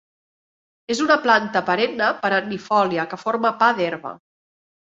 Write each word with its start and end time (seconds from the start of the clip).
És 0.95 1.01
una 1.07 1.17
planta 1.25 1.63
perenne 1.69 2.09
perennifòlia 2.25 3.07
que 3.13 3.23
forma 3.27 3.55
pa 3.63 3.73
d'herba. 3.83 4.19